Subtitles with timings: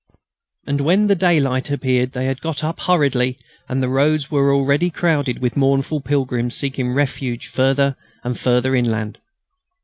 [0.65, 3.37] And when the daylight appeared they had got up hurriedly
[3.69, 9.19] and the roads were already crowded with mournful pilgrims seeking refuge further and further inland.